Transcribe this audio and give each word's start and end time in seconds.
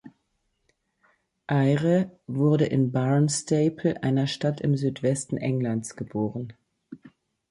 Eyre 1.47 2.09
wurde 2.25 2.65
in 2.65 2.91
Barnstaple, 2.91 4.01
einer 4.01 4.25
Stadt 4.25 4.59
im 4.59 4.75
Südwesten 4.75 5.37
Englands 5.37 5.95
geboren. 5.95 6.53